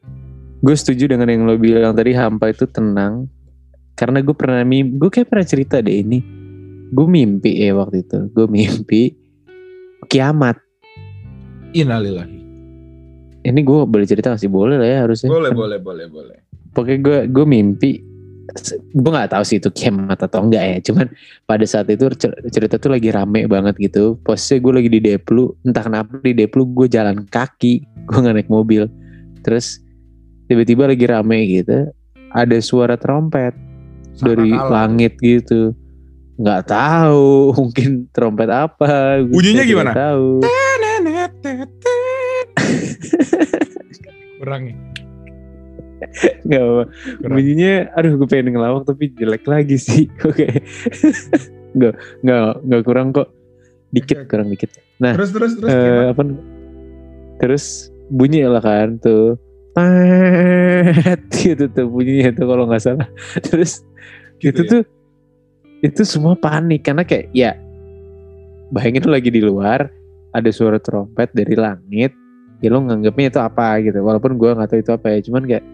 [0.66, 3.30] gue setuju dengan yang lo bilang tadi hampa itu tenang.
[3.94, 6.18] Karena gue pernah mimpi gue kayak pernah cerita deh ini
[6.90, 8.26] gue mimpi ya waktu itu.
[8.34, 9.14] Gue mimpi
[10.10, 10.58] kiamat.
[11.70, 12.34] Innalillahi.
[13.46, 15.30] ini gue boleh cerita masih boleh lah ya harusnya.
[15.30, 16.38] Boleh, Kan boleh, boleh, boleh.
[16.74, 17.90] pokoknya gue gue mimpi
[18.90, 20.78] gue nggak tahu sih itu kiamat atau enggak ya.
[20.82, 21.06] Cuman
[21.46, 24.18] pada saat itu cer- cerita tuh lagi rame banget gitu.
[24.26, 28.50] Posisinya gue lagi di Deplu entah kenapa di Deplu gue jalan kaki gue nggak naik
[28.50, 28.90] mobil.
[29.46, 29.78] Terus
[30.46, 31.90] tiba-tiba lagi rame gitu
[32.30, 33.54] ada suara trompet
[34.16, 34.72] dari Sangkakala.
[34.72, 35.74] langit gitu
[36.36, 37.30] nggak tahu
[37.60, 39.92] mungkin trompet apa gue Bunyinya gimana?
[39.92, 40.40] tahu
[44.36, 44.76] Kurang ya.
[46.44, 46.82] nggak apa
[47.24, 50.44] bunyinya aduh gue pengen ngelawak tapi jelek lagi sih oke
[51.72, 53.32] nggak nggak nggak kurang kok
[53.90, 54.28] dikit oke.
[54.28, 56.12] kurang dikit nah Terus terus terus gimana?
[56.12, 56.22] apa
[57.40, 57.64] terus
[58.08, 59.40] bunyi lah kan tuh
[59.76, 63.08] tet gitu tuh bunyinya tuh kalau nggak salah.
[63.46, 63.84] Terus
[64.40, 64.70] Gitu itu ya?
[64.70, 64.82] tuh
[65.84, 67.52] itu semua panik karena kayak ya
[68.72, 69.88] bayangin lu lagi di luar
[70.32, 72.12] ada suara trompet dari langit
[72.64, 73.98] ya lo nganggapnya itu apa gitu.
[74.04, 75.64] Walaupun gua nggak tahu itu apa ya cuman kayak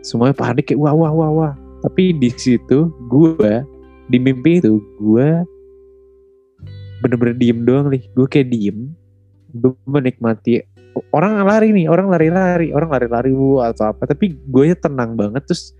[0.00, 1.54] semuanya panik kayak wah wah wah wah.
[1.84, 3.64] Tapi di situ gua
[4.08, 5.44] di mimpi itu gua
[7.00, 8.04] bener-bener diem doang nih.
[8.12, 8.92] Gue kayak diem
[9.50, 10.62] gue menikmati
[11.12, 14.02] orang lari nih orang lari-lari orang lari-lari atau apa.
[14.08, 15.74] Tapi gue nya tenang banget terus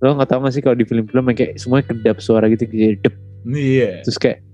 [0.00, 3.04] lo nggak tahu gak sih kalau di film-film yang kayak semuanya kedap suara gitu kayak
[3.04, 3.14] dep.
[3.40, 4.04] Iya.
[4.04, 4.44] terus kayak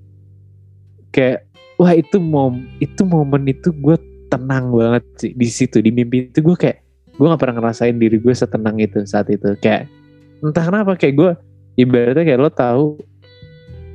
[1.11, 1.39] kayak
[1.75, 3.99] wah itu mom itu momen itu gue
[4.31, 6.83] tenang banget sih di situ di mimpi itu gue kayak
[7.17, 9.57] gue nggak pernah ngerasain diri gue setenang itu saat itu.
[9.63, 9.89] Kayak
[10.45, 11.31] entah kenapa kayak gue
[11.81, 12.87] ibaratnya kayak lo tahu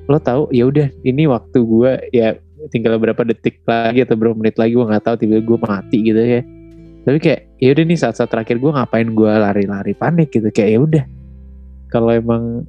[0.10, 2.36] lo tahu ya udah ini waktu gue ya
[2.70, 6.22] tinggal berapa detik lagi atau berapa menit lagi gue nggak tahu tiba-tiba gue mati gitu
[6.22, 6.42] ya
[7.02, 10.80] tapi kayak ya udah nih saat-saat terakhir gue ngapain gue lari-lari panik gitu kayak ya
[10.80, 11.04] udah
[11.90, 12.68] kalau emang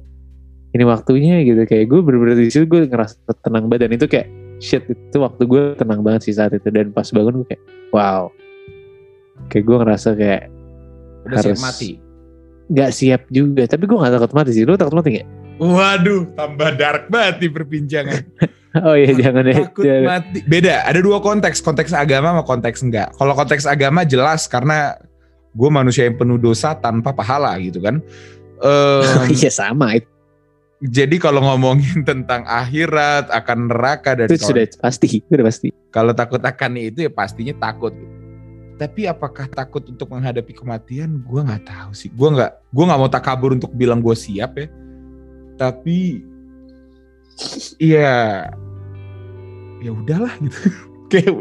[0.73, 3.13] ini waktunya gitu kayak gue bener-bener di situ gue ngerasa
[3.45, 4.27] tenang banget dan itu kayak
[4.57, 8.33] shit itu waktu gue tenang banget sih saat itu dan pas bangun gue kayak wow
[9.49, 10.43] kayak gue ngerasa kayak
[11.23, 11.89] Udah siap Harus- mati.
[12.67, 15.27] nggak siap juga tapi gue nggak takut mati sih lu takut mati gak?
[15.53, 18.21] Waduh, tambah dark banget nih perbincangan.
[18.81, 20.05] oh iya jangan ya Takut jangan.
[20.09, 20.39] mati.
[20.49, 23.13] Beda, ada dua konteks, konteks agama sama konteks enggak.
[23.13, 24.97] Kalau konteks agama jelas karena
[25.53, 28.01] gue manusia yang penuh dosa tanpa pahala gitu kan.
[28.63, 30.09] Em, iya sama itu,
[30.83, 36.11] jadi kalau ngomongin tentang akhirat, akan neraka dan itu sudah pasti itu udah pasti kalau
[36.11, 37.95] takut akan itu ya pastinya takut.
[38.73, 43.07] tapi apakah takut untuk menghadapi kematian gue nggak tahu sih gue nggak gue nggak mau
[43.07, 44.65] takabur untuk bilang gue siap ya
[45.61, 46.25] tapi
[47.79, 48.47] iya
[49.83, 50.59] ya udahlah gitu
[51.11, 51.31] kayak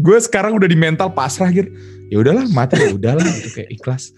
[0.00, 1.68] gue sekarang udah di mental pasrah gitu
[2.08, 4.12] ya udahlah mati ya udahlah gitu kayak ikhlas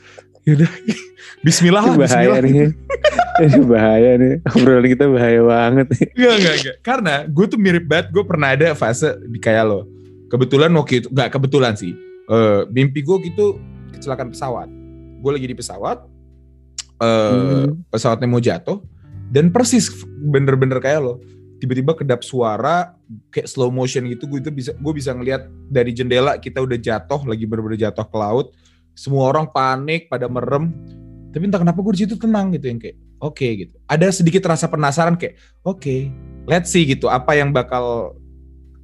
[0.46, 0.70] ya udah
[1.44, 2.70] Bismillah lah bahaya Bismillah nih
[3.44, 6.76] ini bahaya nih obrolan kita bahaya banget nih Enggak, enggak, enggak.
[6.80, 8.06] Karena gue tuh mirip banget.
[8.09, 9.85] Gue pernah ada fase di kayak lo.
[10.32, 11.92] Kebetulan waktu itu, enggak kebetulan sih.
[12.26, 13.61] Eh mimpi gue gitu
[13.92, 14.68] kecelakaan pesawat.
[15.20, 15.98] Gue lagi di pesawat.
[17.04, 17.85] eh Hmm.
[17.92, 18.80] Pesawatnya mau jatuh.
[19.32, 19.90] Dan persis
[20.22, 21.14] bener-bener kayak lo.
[21.56, 22.92] Tiba-tiba kedap suara
[23.32, 24.28] kayak slow motion gitu.
[24.28, 28.16] Gue itu bisa gue bisa ngelihat dari jendela kita udah jatuh lagi bener-bener jatuh ke
[28.16, 28.52] laut.
[28.96, 30.72] Semua orang panik pada merem.
[31.32, 33.74] Tapi entah kenapa gue di situ tenang gitu yang kayak oke gitu.
[33.88, 35.96] Ada sedikit rasa penasaran kayak oke
[36.46, 38.16] let's see gitu apa yang bakal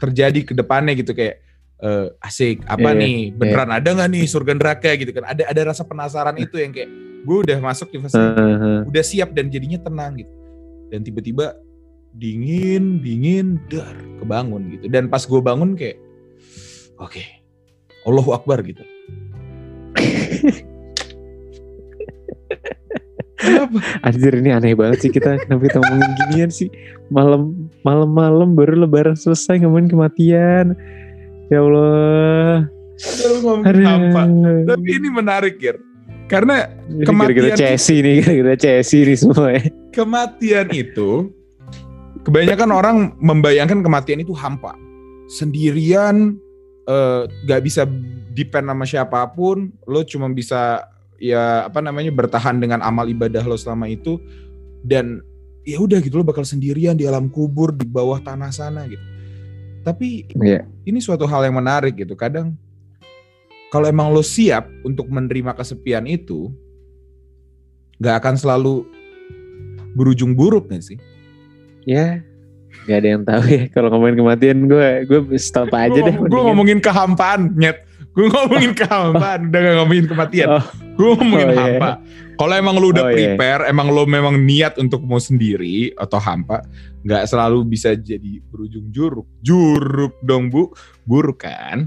[0.03, 1.39] terjadi ke depannya gitu kayak
[1.83, 3.19] eh, asik apa Iya, nih?
[3.35, 5.27] Beneran ada nggak nih surga neraka gitu kan?
[5.27, 6.89] Ada ada rasa penasaran itu yang kayak
[7.23, 8.87] gue udah masuk di fase Heeh.
[8.87, 10.33] udah siap dan jadinya tenang gitu.
[10.95, 11.59] Dan tiba-tiba
[12.15, 14.87] dingin dingin dar kebangun gitu.
[14.87, 15.99] Dan pas gue bangun kayak
[17.03, 17.23] oke
[18.07, 18.83] Allahu Akbar gitu.
[23.43, 23.79] Kenapa?
[24.07, 25.35] Anjir ini aneh banget sih kita.
[25.43, 26.71] Kenapa kita ngomongin ginian sih?
[27.11, 30.79] Malam malam-malam baru lebaran selesai ngomongin kematian
[31.53, 32.65] ya Allah
[33.45, 33.85] ngomong Aduh.
[33.85, 34.23] hampa.
[34.73, 35.77] Tapi ini menarik Gir.
[36.31, 39.63] Karena Ini Kematian gara-gara Chelsea nih gara-gara Chelsea nih semua ya
[39.93, 41.29] kematian itu
[42.25, 44.75] kebanyakan orang membayangkan kematian itu hampa.
[45.29, 46.41] Sendirian
[46.89, 47.85] eh, gak bisa
[48.33, 50.89] depend sama siapa pun, lo cuma bisa
[51.21, 54.19] ya apa namanya bertahan dengan amal ibadah lo selama itu
[54.83, 55.23] dan
[55.63, 59.05] ya udah gitu lo bakal sendirian di alam kubur di bawah tanah sana gitu.
[59.83, 60.63] Tapi Iya.
[60.83, 62.15] ini suatu hal yang menarik gitu.
[62.15, 62.55] Kadang
[63.69, 66.53] kalau emang lo siap untuk menerima kesepian itu,
[67.99, 68.85] nggak akan selalu
[69.93, 70.99] berujung buruk gak sih?
[71.83, 72.23] ya
[72.87, 76.79] nggak ada yang tahu ya kalau ngomongin kematian gue gue stop aja deh Gue ngomongin
[76.79, 77.83] kehampaan, nyet.
[78.13, 80.49] Gue ngomongin kehampaan, udah gak ngomongin kematian.
[80.53, 80.65] Oh.
[80.95, 81.63] Gue ngomongin Oh, iya.
[81.65, 81.91] hampa.
[82.43, 83.39] Kalau emang lo udah Oh, iya.
[83.39, 86.67] prepare, emang lo memang niat untuk mau sendiri atau hampa,
[87.07, 89.31] nggak selalu bisa jadi berujung juruk.
[89.47, 90.75] Juruk dong bu,
[91.07, 91.87] buruk kan?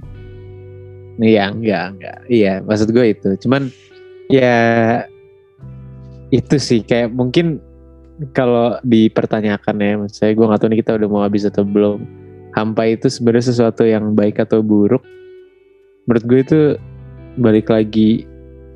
[1.20, 2.18] Iya, enggak, enggak.
[2.32, 3.36] Iya, maksud gue itu.
[3.44, 3.68] Cuman
[4.32, 4.56] ya
[6.32, 7.60] itu sih kayak mungkin
[8.32, 12.00] kalau dipertanyakan ya, maksud saya gue nggak tahu nih kita udah mau habis atau belum.
[12.56, 15.04] Hampa itu sebenarnya sesuatu yang baik atau buruk.
[16.08, 16.60] Menurut gue itu
[17.36, 18.24] balik lagi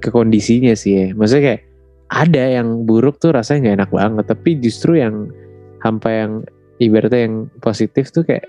[0.03, 1.07] ke kondisinya sih ya.
[1.15, 1.61] Maksudnya kayak
[2.09, 5.29] ada yang buruk tuh rasanya nggak enak banget, tapi justru yang
[5.79, 6.31] hampa yang
[6.77, 8.45] ibaratnya yang positif tuh kayak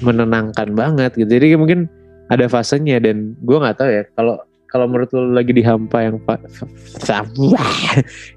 [0.00, 1.28] menenangkan banget gitu.
[1.28, 1.86] Jadi mungkin
[2.30, 4.38] ada fasenya dan gue nggak tahu ya kalau
[4.70, 6.40] kalau menurut lo lagi di hampa yang fa-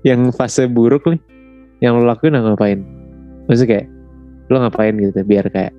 [0.02, 1.22] yang fase buruk nih
[1.80, 2.82] yang lo lakuin ngapain
[3.46, 3.88] maksudnya kayak
[4.50, 5.74] lo ngapain gitu biar kayak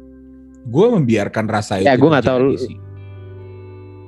[0.65, 1.85] Gue membiarkan rasa itu.
[1.85, 2.73] Ya, gua nggak tahu lu- sih.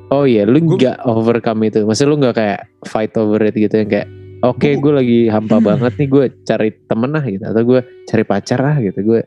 [0.09, 3.91] oh iya lu nggak overcome itu maksudnya lu nggak kayak fight over it gitu yang
[3.91, 4.09] kayak
[4.43, 8.25] oke Gua- gue lagi hampa banget nih gue cari temen lah gitu atau gue cari
[8.25, 9.21] pacar lah gitu gue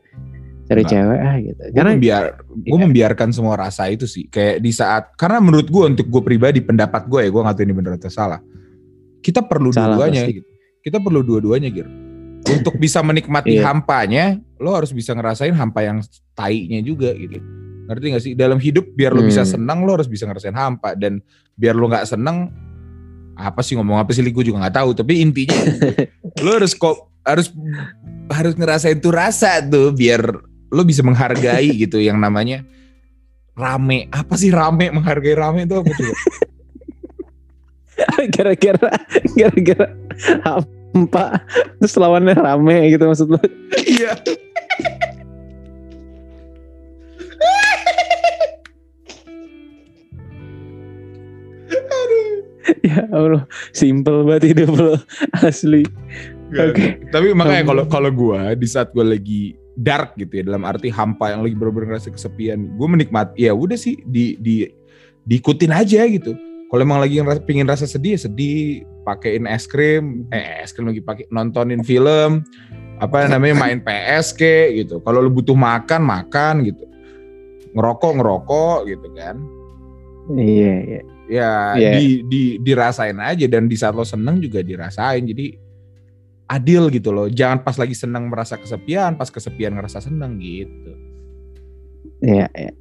[0.66, 0.92] cari Nggak.
[0.92, 1.62] cewek ah gitu.
[1.64, 2.84] Gue karena membiar gue Iya.
[2.86, 7.06] membiarkan semua rasa itu sih kayak di saat karena menurut gue untuk gue pribadi pendapat
[7.06, 8.38] gue ya gue nggak tahu ini benar atau salah.
[9.20, 10.46] Kita perlu dua-duanya gitu.
[10.80, 11.90] Kita perlu dua-duanya gitu
[12.48, 13.66] untuk bisa menikmati Iya.
[13.66, 14.24] hampanya
[14.58, 16.00] lo harus bisa ngerasain hampa yang
[16.34, 17.42] tainya juga gitu.
[17.90, 18.34] Ngerti gak sih?
[18.34, 19.50] Dalam hidup biar lo bisa Hmm.
[19.58, 20.94] senang lo harus bisa ngerasain hampa.
[20.94, 21.18] Dan
[21.54, 22.54] biar lo nggak senang
[23.40, 24.90] apa sih ngomong apa sih gue juga nggak tahu.
[24.92, 25.56] Tapi intinya
[26.44, 27.48] lo harus kok harus
[28.30, 30.22] harus ngerasain tuh rasa tuh biar
[30.70, 32.68] lo bisa menghargai gitu yang namanya
[33.56, 34.12] rame.
[34.12, 34.92] Apa sih rame?
[34.92, 36.14] Menghargai rame itu apa tuh
[38.36, 38.96] gara-gara
[39.36, 39.88] gara-gara
[40.48, 41.44] hampa
[41.84, 43.40] terus lawannya rame gitu maksud lo.
[43.88, 44.20] Iya
[52.88, 54.96] ya Allah simple banget hidup lo
[55.44, 55.84] asli.
[56.50, 56.98] Oke.
[57.14, 61.30] tapi makanya kalau kalau gue di saat gue lagi dark gitu ya dalam arti hampa
[61.30, 64.66] yang lagi bener-bener ngerasa kesepian gue menikmati ya udah sih di di
[65.30, 66.34] diikutin aja gitu.
[66.70, 68.86] Kalau emang lagi ngerasa, pingin rasa sedih ya sedih.
[69.06, 72.46] Pakein es krim eh es krim lagi pakai nontonin film
[73.02, 75.02] apa namanya main PS ke gitu.
[75.02, 76.86] Kalau lu butuh makan makan gitu.
[77.74, 79.36] Ngerokok ngerokok gitu kan.
[80.34, 81.92] Iya iya ya Iya.
[82.02, 85.54] di, di dirasain aja dan di saat lo seneng juga dirasain jadi
[86.50, 90.92] adil gitu loh jangan pas lagi seneng merasa kesepian pas kesepian ngerasa seneng gitu
[92.20, 92.74] iya iya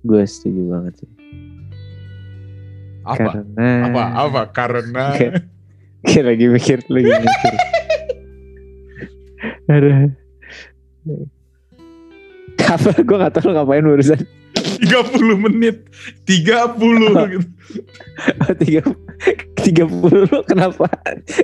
[0.00, 1.10] gue setuju banget sih
[3.04, 3.36] Apa?
[3.36, 4.02] Karena Apa?
[4.16, 4.42] Apa?
[4.48, 5.04] Karena
[6.08, 7.54] kayak lagi mikir lagi mikir.
[9.76, 10.08] Aduh.
[12.64, 12.90] Apa?
[13.04, 14.24] Gue gak tahu lo ngapain barusan.
[14.64, 15.76] 30 menit
[16.24, 17.48] 30 gitu.
[18.62, 18.82] Tiga,
[19.58, 20.86] tiga puluh kenapa?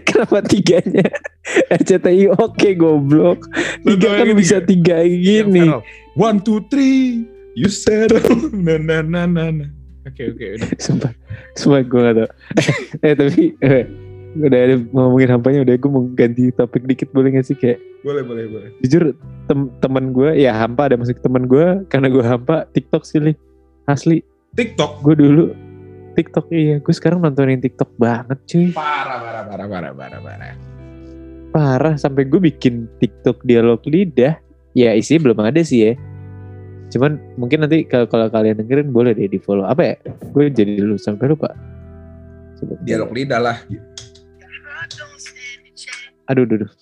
[0.06, 1.02] Kenapa tiganya?
[1.80, 3.48] RCTI oke goblok.
[3.83, 5.66] Lu Tiga tau kan bisa tiga gini.
[6.14, 7.26] One two three
[7.59, 8.22] You settle
[8.64, 9.66] na na na na na
[10.06, 11.12] Oke oke udah Sumpah,
[11.59, 12.28] sumpah gue gak tau.
[13.04, 13.85] eh tapi eh,
[14.38, 17.82] udah ada ngomongin hampanya udah gue mau ganti topik dikit boleh gak sih kayak?
[18.06, 18.70] Boleh boleh boleh.
[18.86, 19.12] Jujur
[19.50, 23.34] tem teman gue ya hampa ada masuk teman gue karena gue hampa TikTok sih Li.
[23.90, 24.22] asli.
[24.54, 25.02] TikTok?
[25.02, 25.50] Gue dulu
[26.14, 26.78] TikTok iya.
[26.78, 28.70] Gue sekarang nontonin TikTok banget cuy.
[28.70, 30.54] Parah parah parah parah parah parah.
[31.50, 34.38] Parah sampai gue bikin TikTok dialog lidah.
[34.78, 35.92] Ya isinya belum ada sih ya.
[36.94, 39.96] Cuman mungkin nanti kalau kalau kalian dengerin boleh deh di follow apa ya?
[40.30, 41.50] Gue jadi dulu sampai lupa.
[42.58, 42.74] Coba.
[42.86, 43.56] Dialog lidah lah
[46.30, 46.72] aduh aduh, aduh.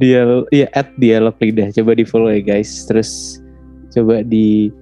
[0.00, 2.84] dialog iya at dialog lidah coba di follow ya guys.
[2.88, 3.40] Terus
[3.92, 4.72] coba di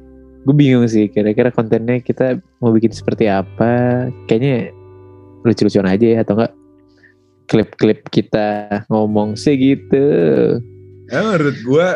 [0.44, 4.06] gue bingung sih kira-kira kontennya kita mau bikin seperti apa.
[4.30, 4.70] Kayaknya
[5.42, 6.52] lucu-lucuan aja ya atau enggak?
[7.44, 10.06] Klip-klip kita ngomong sih gitu.
[11.12, 11.88] Ya, Menurut gue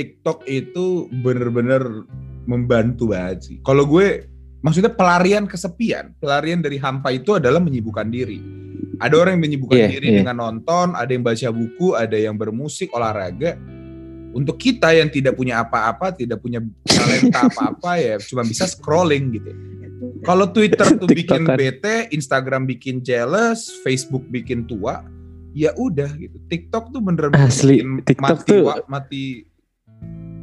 [0.00, 2.06] TikTok itu bener-bener
[2.48, 3.56] membantu banget sih.
[3.60, 4.24] Kalau gue
[4.58, 8.38] maksudnya pelarian kesepian Pelarian dari hampa itu adalah menyibukkan diri
[8.98, 10.16] Ada orang yang menyibukkan Iya, diri iya.
[10.20, 13.54] dengan nonton Ada yang baca buku Ada yang bermusik, olahraga
[14.30, 19.50] Untuk kita yang tidak punya apa-apa Tidak punya talenta apa-apa ya Cuma bisa scrolling gitu
[20.22, 21.56] Kalau Twitter tuh bikin TikTokan.
[21.58, 25.06] bete Instagram bikin jealous Facebook bikin tua
[25.54, 29.22] Ya udah gitu TikTok tuh bener-bener Asli, bikin TikTok mati, tuh- mati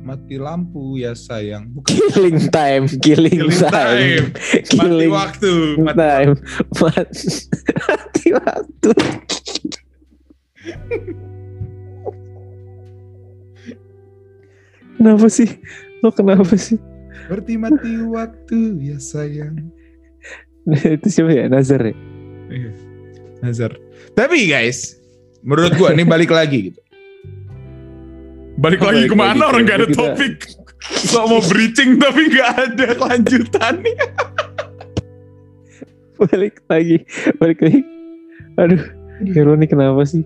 [0.06, 4.26] mati lampu ya sayang bukan killing time killing, Killing time, time.
[4.30, 6.32] mati killing waktu mati time
[6.78, 7.28] mati,
[7.90, 8.92] mati waktu
[14.96, 15.50] kenapa sih
[16.02, 16.78] lo kenapa sih
[17.26, 19.58] Berarti mati waktu ya sayang.
[20.94, 21.96] itu siapa ya Nazar ya
[22.54, 22.70] Iya.
[23.42, 23.74] Nazar.
[24.14, 25.02] Tapi guys,
[25.42, 26.80] menurut gua nih balik lagi gitu.
[28.56, 30.34] Balik Oh, lagi balik ke mana lagi, orang gak ada kita- topik.
[30.86, 33.96] So mau breaching tapi gak ada kelanjutannya.
[36.16, 37.04] balik lagi
[37.36, 37.82] balik lagi
[38.56, 38.80] aduh
[39.28, 40.24] Hero nih kenapa sih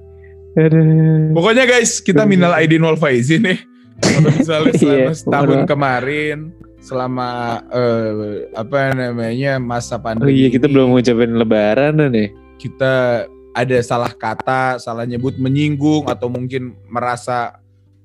[0.54, 3.58] aduh Pokoknya guys, kita minal aidin wal faizin nih.
[3.98, 5.68] Kalau misalnya selama Iya, setahun mohon maaf.
[5.68, 6.38] kemarin,
[6.80, 7.30] selama
[7.70, 8.12] eh,
[8.54, 14.12] apa namanya masa oh pandemi iya kita ini, belum ngucapin lebaran nih kita ada salah
[14.12, 17.58] kata, salah nyebut menyinggung atau mungkin merasa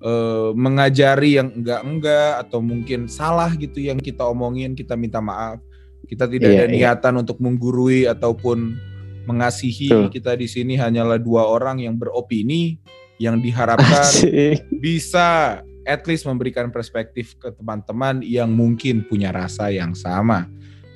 [0.05, 5.59] eh, mengajari yang enggak-enggak atau mungkin salah gitu yang kita omongin, kita minta maaf.
[6.05, 6.75] Kita tidak Iya, ada iya.
[6.93, 8.77] niatan untuk menggurui ataupun
[9.25, 9.89] mengasihi.
[9.89, 10.13] Betul.
[10.13, 12.77] Kita di sini hanyalah dua orang yang beropini
[13.17, 14.69] yang diharapkan Asik.
[14.69, 20.45] bisa at least memberikan perspektif ke teman-teman yang mungkin punya rasa yang sama.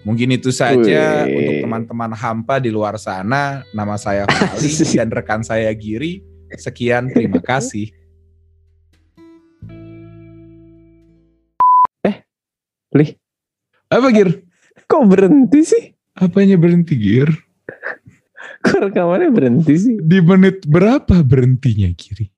[0.04, 1.36] Mungkin itu saja Wih.
[1.40, 3.64] untuk teman-teman hampa di luar sana.
[3.72, 6.20] Nama saya Fali dan rekan saya Giri.
[6.52, 7.92] Sekian, terima kasih.
[12.96, 13.10] Lih,
[13.92, 14.44] Apa Gir?
[14.88, 15.84] kok berhenti sih?
[16.16, 17.28] Apanya berhenti Gir?
[18.64, 19.96] Kok rekamannya berhenti sih?
[20.00, 22.32] Di menit berapa berhentinya Giri?